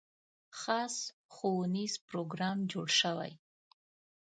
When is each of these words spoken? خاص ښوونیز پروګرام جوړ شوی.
خاص 0.59 0.95
ښوونیز 1.33 1.93
پروګرام 2.07 2.57
جوړ 2.71 2.87
شوی. 2.99 3.31